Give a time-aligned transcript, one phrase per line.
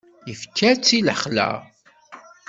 [0.31, 1.49] Ifka-tt i lexla.